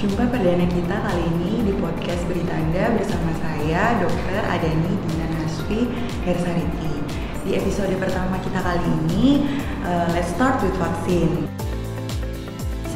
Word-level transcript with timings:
Jumpa 0.00 0.32
perdana 0.32 0.64
kita 0.64 0.96
kali 0.96 1.28
ini 1.28 1.60
di 1.60 1.76
podcast 1.76 2.24
Berita 2.24 2.56
Anda 2.56 2.88
bersama 2.96 3.36
saya, 3.36 4.00
Dr. 4.00 4.40
Adani 4.48 4.96
Dina 4.96 5.28
Hasfi 5.28 5.84
Hersariti. 6.24 7.04
Di 7.44 7.60
episode 7.60 7.92
pertama 8.00 8.40
kita 8.40 8.64
kali 8.64 8.80
ini, 8.80 9.44
uh, 9.84 10.08
let's 10.16 10.32
start 10.32 10.56
with 10.64 10.72
vaksin. 10.80 11.44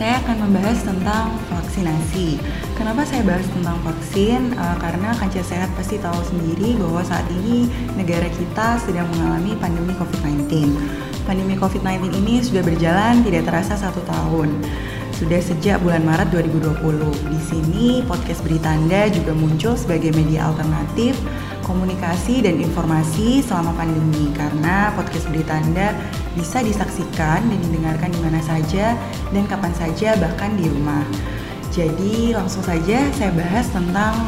Saya 0.01 0.17
akan 0.25 0.49
membahas 0.49 0.81
tentang 0.81 1.37
vaksinasi. 1.53 2.41
Kenapa 2.73 3.05
saya 3.05 3.21
bahas 3.21 3.45
tentang 3.53 3.77
vaksin? 3.85 4.57
Uh, 4.57 4.77
karena 4.81 5.13
kancah 5.21 5.45
sehat 5.45 5.69
pasti 5.77 6.01
tahu 6.01 6.25
sendiri 6.25 6.81
bahwa 6.81 7.05
saat 7.05 7.29
ini 7.29 7.69
negara 8.01 8.33
kita 8.33 8.81
sedang 8.81 9.13
mengalami 9.13 9.53
pandemi 9.61 9.93
COVID-19. 9.93 10.73
Pandemi 11.29 11.53
COVID-19 11.61 12.17
ini 12.17 12.41
sudah 12.41 12.65
berjalan 12.65 13.21
tidak 13.29 13.45
terasa 13.45 13.77
satu 13.77 14.01
tahun 14.09 14.65
sudah 15.15 15.39
sejak 15.39 15.79
bulan 15.79 16.03
Maret 16.03 16.35
2020. 16.35 17.31
Di 17.31 17.41
sini 17.47 17.87
podcast 18.03 18.43
Berita 18.43 18.75
Anda 18.75 19.07
juga 19.15 19.31
muncul 19.31 19.79
sebagai 19.79 20.11
media 20.11 20.51
alternatif 20.51 21.15
komunikasi 21.63 22.45
dan 22.45 22.59
informasi 22.61 23.41
selama 23.41 23.73
pandemi 23.79 24.35
karena 24.35 24.91
podcast 24.99 25.31
Berita 25.31 25.55
Anda 25.55 25.95
bisa 26.35 26.67
disaksikan 26.67 27.47
dan 27.47 27.59
didengarkan 27.71 28.11
di 28.11 28.21
mana 28.21 28.43
saja 28.43 28.99
dan 29.31 29.47
kapan 29.47 29.73
saja 29.79 30.19
bahkan 30.19 30.59
di 30.59 30.67
rumah. 30.67 31.07
Jadi 31.71 32.35
langsung 32.35 32.67
saja 32.67 33.07
saya 33.15 33.31
bahas 33.31 33.71
tentang 33.71 34.19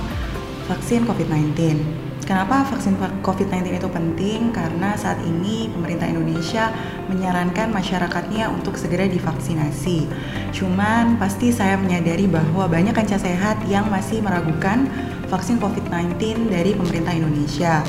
vaksin 0.71 1.03
COVID-19. 1.03 2.06
Kenapa 2.25 2.65
vaksin 2.65 2.97
COVID-19 3.21 3.77
itu 3.77 3.89
penting? 3.93 4.49
Karena 4.57 4.97
saat 4.97 5.21
ini 5.21 5.69
pemerintah 5.69 6.09
Indonesia 6.09 6.73
menyarankan 7.13 7.69
masyarakatnya 7.71 8.49
untuk 8.49 8.81
segera 8.81 9.05
divaksinasi. 9.05 10.09
Cuman 10.57 11.21
pasti 11.21 11.53
saya 11.53 11.77
menyadari 11.77 12.25
bahwa 12.25 12.67
banyak 12.67 12.97
kancah 12.97 13.21
sehat 13.21 13.61
yang 13.69 13.93
masih 13.93 14.25
meragukan 14.25 14.89
vaksin 15.29 15.61
COVID-19 15.61 16.49
dari 16.49 16.73
pemerintah 16.73 17.13
Indonesia. 17.13 17.85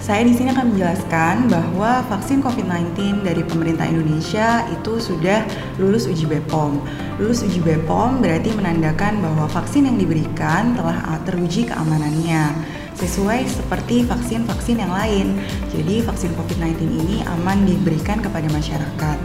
Saya 0.00 0.26
di 0.26 0.34
sini 0.34 0.50
akan 0.50 0.74
menjelaskan 0.74 1.46
bahwa 1.46 2.02
vaksin 2.10 2.42
COVID-19 2.42 3.22
dari 3.22 3.46
pemerintah 3.46 3.86
Indonesia 3.86 4.66
itu 4.66 4.98
sudah 4.98 5.46
lulus 5.78 6.10
uji 6.10 6.26
BPOM. 6.26 6.82
Lulus 7.22 7.46
uji 7.46 7.62
BPOM 7.62 8.18
berarti 8.18 8.50
menandakan 8.50 9.22
bahwa 9.22 9.46
vaksin 9.46 9.86
yang 9.86 10.00
diberikan 10.00 10.74
telah 10.74 10.98
teruji 11.22 11.68
keamanannya 11.68 12.42
sesuai 12.98 13.46
seperti 13.46 14.08
vaksin-vaksin 14.08 14.80
yang 14.82 14.92
lain. 14.92 15.38
Jadi 15.70 16.02
vaksin 16.02 16.34
COVID-19 16.34 16.86
ini 16.86 17.22
aman 17.26 17.62
diberikan 17.68 18.18
kepada 18.18 18.46
masyarakat. 18.50 19.18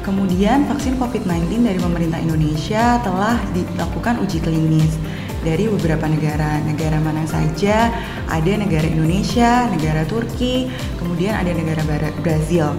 Kemudian 0.00 0.64
vaksin 0.64 0.96
COVID-19 0.96 1.60
dari 1.60 1.76
pemerintah 1.76 2.18
Indonesia 2.18 2.98
telah 3.04 3.36
dilakukan 3.52 4.24
uji 4.24 4.40
klinis 4.40 4.96
dari 5.44 5.68
beberapa 5.68 6.08
negara. 6.08 6.60
Negara 6.64 6.96
mana 7.00 7.24
saja? 7.28 7.92
Ada 8.28 8.60
negara 8.60 8.88
Indonesia, 8.88 9.68
negara 9.68 10.04
Turki, 10.08 10.72
kemudian 10.96 11.36
ada 11.36 11.52
negara 11.52 11.84
Brazil. 12.24 12.72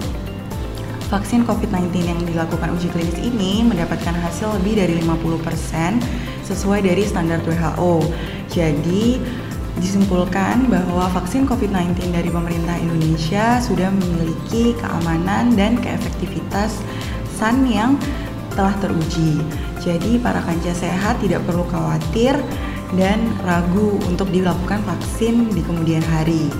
Vaksin 1.12 1.44
COVID-19 1.44 1.92
yang 2.08 2.20
dilakukan 2.24 2.72
uji 2.72 2.88
klinis 2.88 3.20
ini 3.20 3.60
mendapatkan 3.60 4.16
hasil 4.16 4.56
lebih 4.58 4.80
dari 4.80 4.96
50% 5.04 6.00
sesuai 6.48 6.80
dari 6.88 7.04
standar 7.04 7.44
WHO. 7.44 8.00
Jadi, 8.48 9.20
disimpulkan 9.80 10.68
bahwa 10.68 11.08
vaksin 11.16 11.48
COVID-19 11.48 12.12
dari 12.12 12.28
pemerintah 12.28 12.76
Indonesia 12.76 13.56
sudah 13.62 13.88
memiliki 13.88 14.76
keamanan 14.76 15.56
dan 15.56 15.80
keefektivitasan 15.80 17.56
yang 17.68 17.96
telah 18.52 18.76
teruji. 18.84 19.40
Jadi 19.80 20.20
para 20.20 20.44
kancah 20.44 20.76
sehat 20.76 21.18
tidak 21.24 21.40
perlu 21.48 21.64
khawatir 21.72 22.36
dan 22.92 23.32
ragu 23.42 23.96
untuk 24.04 24.28
dilakukan 24.28 24.84
vaksin 24.84 25.48
di 25.56 25.64
kemudian 25.64 26.04
hari. 26.04 26.52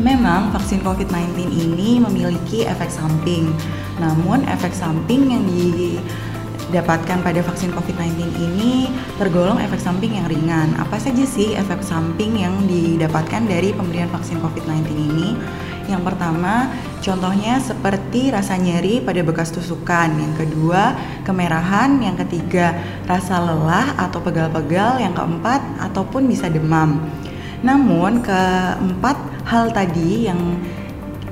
Memang 0.00 0.54
vaksin 0.54 0.80
COVID-19 0.80 1.50
ini 1.50 2.00
memiliki 2.00 2.64
efek 2.64 2.88
samping. 2.88 3.52
Namun 4.00 4.48
efek 4.48 4.72
samping 4.72 5.28
yang 5.28 5.44
di 5.44 6.00
dapatkan 6.70 7.18
pada 7.20 7.40
vaksin 7.42 7.74
COVID-19 7.74 8.30
ini 8.38 8.88
tergolong 9.18 9.58
efek 9.58 9.82
samping 9.82 10.16
yang 10.16 10.30
ringan. 10.30 10.78
Apa 10.78 10.96
saja 10.96 11.26
sih 11.26 11.58
efek 11.58 11.82
samping 11.82 12.38
yang 12.38 12.54
didapatkan 12.70 13.42
dari 13.44 13.74
pemberian 13.74 14.08
vaksin 14.08 14.38
COVID-19 14.38 14.86
ini? 14.94 15.28
Yang 15.90 16.02
pertama, 16.06 16.70
contohnya 17.02 17.58
seperti 17.58 18.30
rasa 18.30 18.54
nyeri 18.54 19.02
pada 19.02 19.26
bekas 19.26 19.50
tusukan. 19.50 20.14
Yang 20.14 20.46
kedua, 20.46 20.94
kemerahan. 21.26 21.98
Yang 21.98 22.26
ketiga, 22.26 22.78
rasa 23.10 23.42
lelah 23.42 23.98
atau 23.98 24.22
pegal-pegal. 24.22 25.02
Yang 25.02 25.18
keempat, 25.18 25.60
ataupun 25.90 26.30
bisa 26.30 26.46
demam. 26.46 27.02
Namun, 27.66 28.22
keempat 28.22 29.18
hal 29.50 29.74
tadi 29.74 30.30
yang 30.30 30.38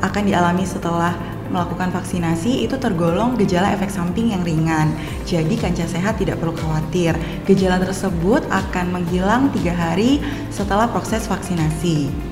akan 0.03 0.22
dialami 0.26 0.66
setelah 0.66 1.15
melakukan 1.49 1.93
vaksinasi 1.93 2.65
itu 2.65 2.77
tergolong 2.77 3.37
gejala 3.41 3.75
efek 3.75 3.89
samping 3.93 4.33
yang 4.33 4.45
ringan. 4.45 4.93
Jadi 5.25 5.57
kancah 5.57 5.89
sehat 5.89 6.21
tidak 6.21 6.41
perlu 6.41 6.57
khawatir. 6.57 7.17
Gejala 7.45 7.81
tersebut 7.83 8.45
akan 8.49 9.01
menghilang 9.01 9.53
tiga 9.53 9.73
hari 9.77 10.21
setelah 10.49 10.89
proses 10.89 11.25
vaksinasi. 11.29 12.29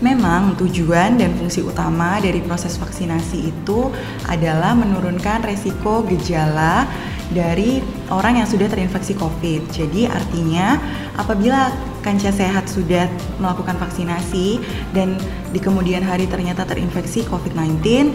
Memang 0.00 0.56
tujuan 0.56 1.20
dan 1.20 1.36
fungsi 1.36 1.60
utama 1.60 2.16
dari 2.24 2.40
proses 2.40 2.80
vaksinasi 2.80 3.52
itu 3.52 3.92
adalah 4.32 4.72
menurunkan 4.72 5.44
resiko 5.44 6.00
gejala 6.08 6.88
dari 7.30 7.78
orang 8.10 8.42
yang 8.42 8.48
sudah 8.48 8.66
terinfeksi 8.66 9.14
COVID. 9.14 9.70
Jadi 9.70 10.10
artinya 10.10 10.78
apabila 11.14 11.70
kancah 12.02 12.32
sehat 12.32 12.66
sudah 12.66 13.06
melakukan 13.38 13.78
vaksinasi 13.78 14.58
dan 14.96 15.14
di 15.54 15.60
kemudian 15.62 16.02
hari 16.02 16.26
ternyata 16.26 16.66
terinfeksi 16.66 17.22
COVID-19, 17.30 18.10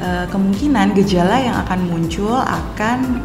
eh, 0.00 0.26
kemungkinan 0.32 0.96
gejala 0.96 1.36
yang 1.40 1.56
akan 1.68 1.80
muncul 1.92 2.34
akan 2.40 3.20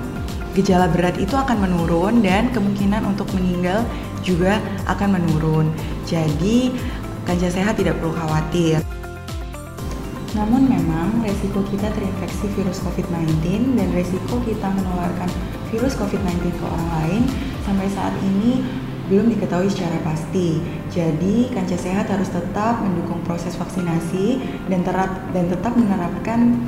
gejala 0.57 0.89
berat 0.91 1.15
itu 1.21 1.37
akan 1.37 1.61
menurun 1.61 2.19
dan 2.25 2.51
kemungkinan 2.51 3.05
untuk 3.05 3.29
meninggal 3.37 3.85
juga 4.25 4.59
akan 4.89 5.15
menurun. 5.15 5.71
Jadi 6.03 6.73
kancah 7.23 7.53
sehat 7.53 7.79
tidak 7.79 7.95
perlu 8.01 8.11
khawatir. 8.11 8.98
Namun 10.37 10.69
memang 10.69 11.25
resiko 11.25 11.65
kita 11.65 11.89
terinfeksi 11.89 12.45
virus 12.53 12.85
COVID-19 12.85 13.41
dan 13.73 13.87
resiko 13.97 14.37
kita 14.45 14.67
menularkan 14.69 15.29
virus 15.73 15.97
COVID-19 15.97 16.53
ke 16.53 16.65
orang 16.65 16.89
lain 17.01 17.21
sampai 17.65 17.87
saat 17.89 18.13
ini 18.21 18.61
belum 19.09 19.25
diketahui 19.33 19.65
secara 19.73 19.97
pasti. 20.05 20.61
Jadi, 20.93 21.49
kancah 21.49 21.81
sehat 21.81 22.05
harus 22.13 22.29
tetap 22.29 22.77
mendukung 22.85 23.25
proses 23.25 23.57
vaksinasi 23.57 24.37
dan, 24.69 24.85
terat, 24.85 25.09
dan 25.33 25.49
tetap 25.49 25.73
menerapkan 25.73 26.61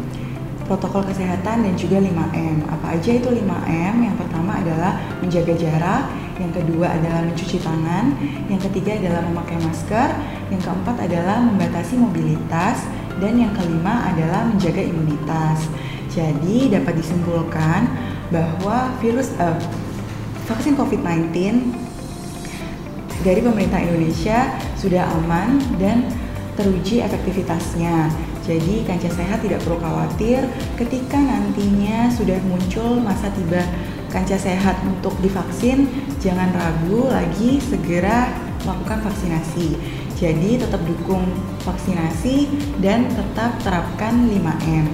protokol 0.66 1.06
kesehatan 1.06 1.62
dan 1.62 1.74
juga 1.78 2.02
5M. 2.02 2.66
Apa 2.66 2.98
aja 2.98 3.12
itu 3.14 3.30
5M? 3.30 3.94
Yang 4.02 4.16
pertama 4.26 4.58
adalah 4.58 4.98
menjaga 5.22 5.54
jarak, 5.54 6.04
yang 6.42 6.50
kedua 6.50 6.98
adalah 6.98 7.22
mencuci 7.30 7.62
tangan, 7.62 8.18
yang 8.50 8.62
ketiga 8.72 8.98
adalah 8.98 9.22
memakai 9.30 9.62
masker, 9.62 10.10
yang 10.50 10.62
keempat 10.64 10.96
adalah 10.98 11.38
membatasi 11.46 11.94
mobilitas, 12.02 12.90
dan 13.20 13.34
yang 13.36 13.52
kelima 13.58 14.14
adalah 14.14 14.48
menjaga 14.48 14.82
imunitas. 14.86 15.68
Jadi 16.12 16.72
dapat 16.72 17.00
disimpulkan 17.00 17.88
bahwa 18.32 18.92
virus 19.00 19.32
uh, 19.40 19.56
vaksin 20.48 20.76
COVID-19 20.76 21.32
dari 23.22 23.40
pemerintah 23.44 23.80
Indonesia 23.80 24.52
sudah 24.76 25.06
aman 25.22 25.62
dan 25.78 26.04
teruji 26.60 27.00
efektivitasnya. 27.00 28.12
Jadi 28.42 28.84
kancah 28.84 29.14
sehat 29.14 29.46
tidak 29.46 29.62
perlu 29.62 29.78
khawatir 29.78 30.44
ketika 30.76 31.16
nantinya 31.16 32.10
sudah 32.10 32.42
muncul 32.44 32.98
masa 33.00 33.30
tiba 33.32 33.62
kancah 34.12 34.36
sehat 34.36 34.76
untuk 34.84 35.16
divaksin, 35.24 35.88
jangan 36.20 36.52
ragu 36.52 37.08
lagi 37.08 37.62
segera 37.64 38.34
melakukan 38.66 39.00
vaksinasi. 39.08 40.01
Jadi 40.22 40.62
tetap 40.62 40.78
dukung 40.86 41.26
vaksinasi 41.66 42.46
dan 42.78 43.10
tetap 43.10 43.58
terapkan 43.66 44.30
5M. 44.30 44.86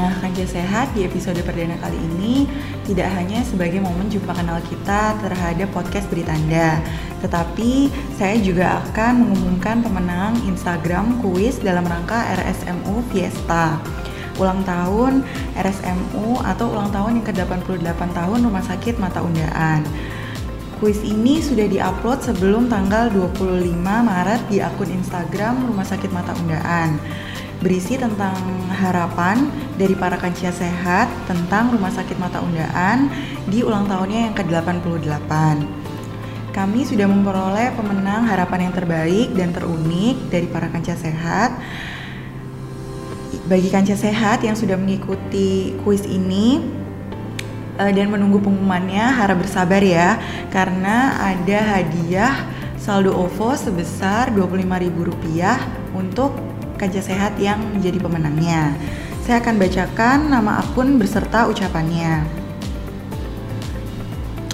Nah, 0.00 0.12
Kanja 0.24 0.48
Sehat 0.48 0.96
di 0.96 1.04
episode 1.04 1.36
perdana 1.44 1.76
kali 1.76 1.96
ini 1.96 2.48
tidak 2.88 3.12
hanya 3.12 3.44
sebagai 3.44 3.84
momen 3.84 4.08
jumpa 4.08 4.32
kenal 4.32 4.64
kita 4.64 5.12
terhadap 5.20 5.68
podcast 5.76 6.08
Beritanda, 6.08 6.80
tetapi 7.20 7.92
saya 8.16 8.40
juga 8.40 8.80
akan 8.88 9.28
mengumumkan 9.28 9.84
pemenang 9.84 10.40
Instagram 10.48 11.20
kuis 11.20 11.60
dalam 11.60 11.84
rangka 11.84 12.32
RSMU 12.32 13.04
Fiesta. 13.12 13.76
Ulang 14.40 14.64
tahun 14.64 15.20
RSMU 15.52 16.40
atau 16.44 16.72
ulang 16.72 16.88
tahun 16.92 17.20
yang 17.20 17.26
ke-88 17.28 18.00
tahun 18.12 18.38
Rumah 18.40 18.64
Sakit 18.64 18.96
Mata 18.96 19.20
Undaan. 19.20 19.84
Kuis 20.76 21.00
ini 21.00 21.40
sudah 21.40 21.64
diupload 21.72 22.20
sebelum 22.20 22.68
tanggal 22.68 23.08
25 23.08 23.80
Maret 23.80 24.44
di 24.52 24.60
akun 24.60 24.92
Instagram 24.92 25.72
Rumah 25.72 25.88
Sakit 25.88 26.12
Mata 26.12 26.36
Undaan. 26.36 27.00
berisi 27.56 27.96
tentang 27.96 28.36
harapan 28.68 29.48
dari 29.80 29.96
para 29.96 30.20
kancia 30.20 30.52
sehat 30.52 31.08
tentang 31.24 31.72
Rumah 31.72 31.88
Sakit 31.88 32.20
Mata 32.20 32.44
Undaan 32.44 33.08
di 33.48 33.64
ulang 33.64 33.88
tahunnya 33.88 34.28
yang 34.28 34.34
ke-88. 34.36 35.32
Kami 36.52 36.80
sudah 36.84 37.08
memperoleh 37.08 37.72
pemenang 37.72 38.28
harapan 38.28 38.68
yang 38.68 38.74
terbaik 38.76 39.32
dan 39.32 39.56
terunik 39.56 40.20
dari 40.28 40.44
para 40.44 40.68
kancia 40.68 41.00
sehat. 41.00 41.56
Bagi 43.48 43.72
kancia 43.72 43.96
sehat 43.96 44.44
yang 44.44 44.52
sudah 44.52 44.76
mengikuti 44.76 45.72
kuis 45.80 46.04
ini, 46.04 46.60
uh, 47.78 47.92
dan 47.92 48.08
menunggu 48.12 48.40
pengumumannya 48.40 49.04
harap 49.04 49.40
bersabar 49.40 49.80
ya 49.80 50.20
karena 50.50 51.16
ada 51.20 51.58
hadiah 51.76 52.34
saldo 52.76 53.12
OVO 53.12 53.56
sebesar 53.56 54.32
Rp25.000 54.32 55.96
untuk 55.96 56.32
Kaja 56.76 57.00
Sehat 57.00 57.40
yang 57.40 57.58
menjadi 57.72 57.96
pemenangnya. 57.98 58.76
Saya 59.24 59.40
akan 59.42 59.56
bacakan 59.58 60.18
nama 60.28 60.60
akun 60.60 61.00
beserta 61.00 61.48
ucapannya. 61.48 62.22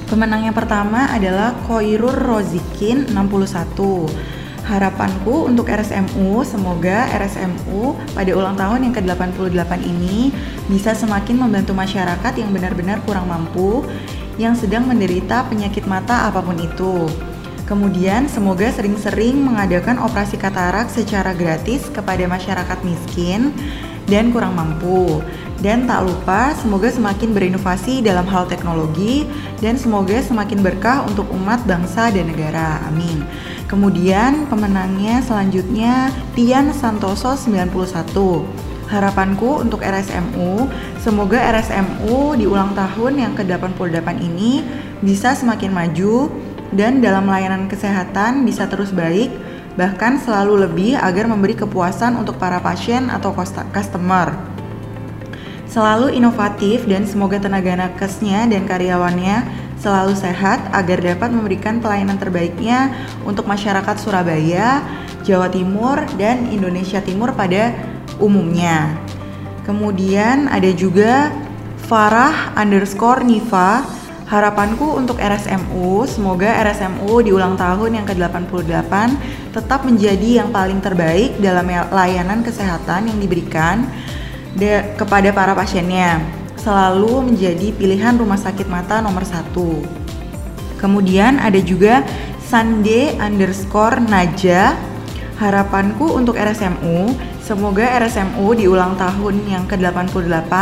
Pemenang 0.06 0.44
yang 0.48 0.56
pertama 0.56 1.08
adalah 1.08 1.56
Koirur 1.66 2.14
Rozikin 2.14 3.10
61. 3.10 4.41
Harapanku 4.62 5.50
untuk 5.50 5.66
RSMU, 5.66 6.46
semoga 6.46 7.10
RSMU 7.10 7.98
pada 8.14 8.30
ulang 8.30 8.54
tahun 8.54 8.86
yang 8.86 8.94
ke-88 8.94 9.72
ini 9.82 10.30
bisa 10.70 10.94
semakin 10.94 11.34
membantu 11.34 11.74
masyarakat 11.74 12.32
yang 12.38 12.54
benar-benar 12.54 13.02
kurang 13.02 13.26
mampu 13.26 13.82
yang 14.38 14.54
sedang 14.54 14.86
menderita 14.86 15.50
penyakit 15.50 15.82
mata 15.90 16.30
apa 16.30 16.38
pun 16.46 16.54
itu. 16.62 17.10
Kemudian, 17.66 18.30
semoga 18.30 18.70
sering-sering 18.70 19.34
mengadakan 19.34 19.98
operasi 19.98 20.38
katarak 20.38 20.86
secara 20.94 21.34
gratis 21.34 21.90
kepada 21.90 22.22
masyarakat 22.30 22.78
miskin 22.86 23.50
dan 24.12 24.28
kurang 24.28 24.52
mampu. 24.52 25.24
Dan 25.64 25.88
tak 25.88 26.04
lupa, 26.04 26.52
semoga 26.58 26.92
semakin 26.92 27.32
berinovasi 27.32 28.04
dalam 28.04 28.28
hal 28.28 28.44
teknologi 28.44 29.24
dan 29.64 29.80
semoga 29.80 30.20
semakin 30.20 30.60
berkah 30.60 31.06
untuk 31.08 31.24
umat, 31.32 31.64
bangsa, 31.64 32.12
dan 32.12 32.28
negara. 32.28 32.82
Amin. 32.90 33.24
Kemudian, 33.70 34.50
pemenangnya 34.52 35.24
selanjutnya 35.24 36.12
Tian 36.36 36.74
Santoso 36.76 37.38
91. 37.38 38.44
Harapanku 38.90 39.64
untuk 39.64 39.80
RSMU, 39.80 40.68
semoga 41.00 41.40
RSMU 41.40 42.36
di 42.36 42.44
ulang 42.44 42.76
tahun 42.76 43.22
yang 43.22 43.32
ke-88 43.32 44.04
ini 44.20 44.60
bisa 45.00 45.32
semakin 45.32 45.72
maju, 45.72 46.28
dan 46.74 47.00
dalam 47.00 47.24
layanan 47.28 47.70
kesehatan 47.70 48.44
bisa 48.44 48.68
terus 48.68 48.92
baik, 48.92 49.32
bahkan 49.76 50.20
selalu 50.20 50.68
lebih 50.68 50.92
agar 51.00 51.24
memberi 51.28 51.56
kepuasan 51.56 52.16
untuk 52.20 52.36
para 52.36 52.60
pasien 52.60 53.08
atau 53.08 53.32
customer. 53.72 54.34
Selalu 55.72 56.12
inovatif 56.12 56.84
dan 56.84 57.08
semoga 57.08 57.40
tenaga 57.40 57.72
nakesnya 57.72 58.44
dan 58.44 58.68
karyawannya 58.68 59.48
selalu 59.80 60.12
sehat 60.12 60.60
agar 60.70 61.00
dapat 61.00 61.32
memberikan 61.32 61.80
pelayanan 61.80 62.20
terbaiknya 62.20 62.92
untuk 63.24 63.48
masyarakat 63.48 63.96
Surabaya, 63.96 64.84
Jawa 65.24 65.48
Timur, 65.48 65.98
dan 66.20 66.46
Indonesia 66.52 67.00
Timur 67.00 67.32
pada 67.32 67.72
umumnya. 68.20 68.94
Kemudian 69.64 70.52
ada 70.52 70.68
juga 70.70 71.32
Farah 71.88 72.54
underscore 72.54 73.26
Niva 73.26 73.82
Harapanku 74.32 74.96
untuk 74.96 75.20
RSMU, 75.20 76.08
semoga 76.08 76.56
RSMU 76.64 77.20
di 77.20 77.36
ulang 77.36 77.52
tahun 77.52 78.00
yang 78.00 78.06
ke-88 78.08 78.92
tetap 79.52 79.84
menjadi 79.84 80.40
yang 80.40 80.48
paling 80.48 80.80
terbaik 80.80 81.36
dalam 81.36 81.68
layanan 81.68 82.40
kesehatan 82.40 83.12
yang 83.12 83.20
diberikan 83.20 83.84
kepada 84.96 85.36
para 85.36 85.52
pasiennya. 85.52 86.24
Selalu 86.56 87.28
menjadi 87.28 87.76
pilihan 87.76 88.16
rumah 88.16 88.40
sakit 88.40 88.72
mata 88.72 89.04
nomor 89.04 89.28
satu. 89.28 89.84
Kemudian 90.80 91.36
ada 91.36 91.60
juga 91.60 92.00
Sande 92.40 93.12
underscore 93.20 94.00
Naja. 94.00 94.72
Harapanku 95.36 96.08
untuk 96.08 96.40
RSMU, 96.40 97.12
semoga 97.44 97.84
RSMU 98.00 98.56
di 98.56 98.64
ulang 98.64 98.96
tahun 98.96 99.44
yang 99.44 99.68
ke-88 99.68 100.52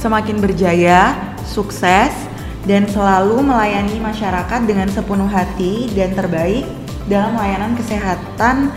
semakin 0.00 0.36
berjaya, 0.40 1.12
sukses, 1.44 2.31
dan 2.62 2.86
selalu 2.86 3.42
melayani 3.42 3.98
masyarakat 3.98 4.60
dengan 4.66 4.86
sepenuh 4.86 5.26
hati 5.26 5.90
dan 5.94 6.14
terbaik 6.14 6.66
dalam 7.10 7.34
layanan 7.34 7.74
kesehatan 7.74 8.70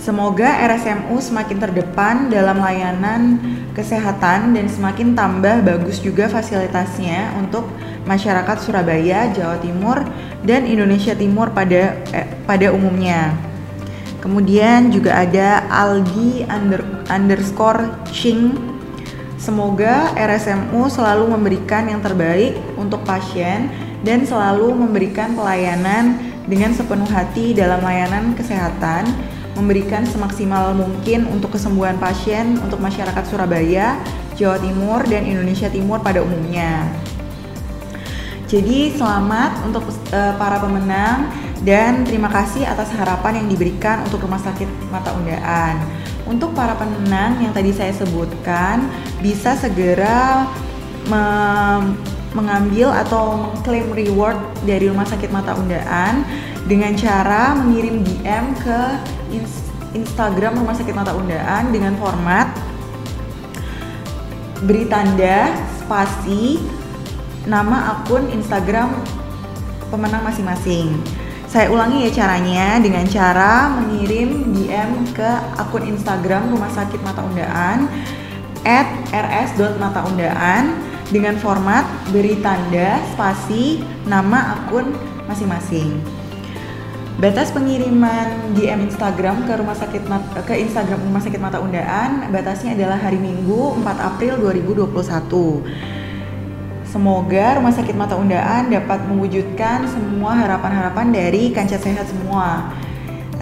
Semoga 0.00 0.64
RSMU 0.64 1.20
semakin 1.20 1.60
terdepan 1.60 2.32
dalam 2.32 2.56
layanan 2.56 3.36
kesehatan 3.76 4.56
dan 4.56 4.64
semakin 4.64 5.12
tambah 5.12 5.60
bagus 5.60 6.00
juga 6.00 6.24
fasilitasnya 6.24 7.36
untuk 7.36 7.68
masyarakat 8.08 8.56
Surabaya, 8.64 9.28
Jawa 9.28 9.60
Timur, 9.60 10.00
dan 10.40 10.64
Indonesia 10.64 11.12
Timur 11.12 11.52
pada 11.52 12.00
eh, 12.16 12.32
pada 12.48 12.72
umumnya. 12.72 13.36
Kemudian 14.24 14.88
juga 14.88 15.20
ada 15.20 15.68
Aldi 15.68 16.48
under, 16.48 16.80
underscore 17.12 17.92
Ching. 18.08 18.56
Semoga 19.36 20.16
RSMU 20.16 20.88
selalu 20.88 21.28
memberikan 21.28 21.92
yang 21.92 22.00
terbaik 22.00 22.56
untuk 22.80 23.04
pasien 23.04 23.68
dan 24.00 24.24
selalu 24.24 24.72
memberikan 24.72 25.36
pelayanan 25.36 26.16
dengan 26.48 26.72
sepenuh 26.72 27.08
hati 27.12 27.52
dalam 27.52 27.84
layanan 27.84 28.32
kesehatan 28.32 29.04
memberikan 29.58 30.06
semaksimal 30.06 30.72
mungkin 30.74 31.26
untuk 31.30 31.58
kesembuhan 31.58 31.98
pasien 31.98 32.58
untuk 32.62 32.78
masyarakat 32.78 33.24
Surabaya, 33.26 33.98
Jawa 34.38 34.56
Timur, 34.62 35.02
dan 35.06 35.26
Indonesia 35.26 35.66
Timur 35.68 36.00
pada 36.00 36.22
umumnya. 36.22 36.86
Jadi 38.50 38.90
selamat 38.98 39.62
untuk 39.62 39.86
uh, 40.10 40.34
para 40.34 40.58
pemenang 40.58 41.30
dan 41.62 42.02
terima 42.02 42.26
kasih 42.26 42.66
atas 42.66 42.90
harapan 42.98 43.44
yang 43.44 43.48
diberikan 43.52 44.02
untuk 44.02 44.26
Rumah 44.26 44.42
Sakit 44.42 44.66
Mata 44.90 45.14
Undaan. 45.14 45.78
Untuk 46.26 46.54
para 46.54 46.74
pemenang 46.74 47.38
yang 47.42 47.54
tadi 47.54 47.70
saya 47.70 47.94
sebutkan 47.94 48.86
bisa 49.22 49.54
segera 49.54 50.46
mengambil 52.34 52.94
atau 52.94 53.50
mengklaim 53.50 53.90
reward 53.90 54.38
dari 54.62 54.90
Rumah 54.90 55.06
Sakit 55.06 55.30
Mata 55.30 55.54
Undaan 55.58 56.22
dengan 56.70 56.94
cara 56.94 57.58
mengirim 57.58 58.06
DM 58.06 58.54
ke 58.62 58.80
Instagram 59.90 60.62
Rumah 60.62 60.74
Sakit 60.78 60.94
Mata 60.94 61.18
Undaan 61.18 61.74
dengan 61.74 61.98
format 61.98 62.46
beri 64.62 64.86
tanda 64.86 65.50
spasi 65.82 66.62
nama 67.50 67.98
akun 67.98 68.30
Instagram 68.30 68.94
pemenang 69.90 70.22
masing-masing. 70.22 70.94
Saya 71.50 71.66
ulangi 71.74 72.06
ya 72.06 72.22
caranya 72.22 72.78
dengan 72.78 73.02
cara 73.10 73.66
mengirim 73.74 74.54
DM 74.54 75.10
ke 75.10 75.30
akun 75.58 75.82
Instagram 75.90 76.54
Rumah 76.54 76.70
Sakit 76.70 77.02
Mata 77.02 77.26
Undaan 77.26 77.90
at 78.62 78.86
rs.mataundaan 79.10 80.78
dengan 81.10 81.34
format 81.42 81.82
beri 82.14 82.38
tanda 82.38 83.02
spasi 83.10 83.82
nama 84.06 84.62
akun 84.62 84.94
masing-masing. 85.26 86.19
Batas 87.18 87.50
pengiriman 87.50 88.54
DM 88.54 88.86
Instagram 88.86 89.42
ke 89.42 89.52
rumah 89.58 89.74
sakit 89.74 90.06
ke 90.46 90.54
Instagram 90.62 91.02
Rumah 91.10 91.18
Sakit 91.18 91.40
Mata 91.42 91.58
Undaan 91.58 92.30
batasnya 92.30 92.78
adalah 92.78 93.02
hari 93.02 93.18
Minggu 93.18 93.82
4 93.82 93.82
April 94.14 94.38
2021. 94.38 94.94
Semoga 96.86 97.58
Rumah 97.58 97.74
Sakit 97.74 97.96
Mata 97.98 98.14
Undaan 98.14 98.70
dapat 98.70 99.02
mewujudkan 99.10 99.90
semua 99.90 100.38
harapan-harapan 100.38 101.10
dari 101.10 101.50
kancah 101.50 101.82
sehat 101.82 102.06
semua. 102.06 102.78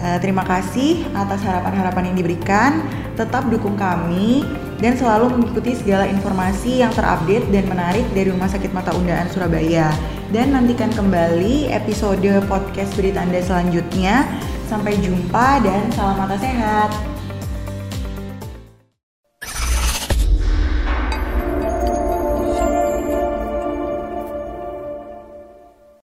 Uh, 0.01 0.17
terima 0.17 0.41
kasih 0.47 1.05
atas 1.13 1.45
harapan-harapan 1.45 2.09
yang 2.09 2.17
diberikan. 2.17 2.81
Tetap 3.13 3.53
dukung 3.53 3.77
kami 3.77 4.47
dan 4.79 4.95
selalu 4.95 5.35
mengikuti 5.35 5.75
segala 5.75 6.07
informasi 6.07 6.79
yang 6.79 6.91
terupdate 6.95 7.47
dan 7.51 7.67
menarik 7.67 8.07
dari 8.15 8.31
Rumah 8.31 8.47
Sakit 8.47 8.71
Mata 8.71 8.95
Undaan 8.95 9.27
Surabaya. 9.27 9.91
Dan 10.31 10.55
nantikan 10.55 10.89
kembali 10.95 11.67
episode 11.69 12.31
podcast 12.47 12.95
berita 12.95 13.19
Anda 13.23 13.43
selanjutnya. 13.43 14.23
Sampai 14.71 14.95
jumpa 15.01 15.59
dan 15.65 15.89
salam 15.91 16.15
mata 16.21 16.37
sehat. 16.39 17.18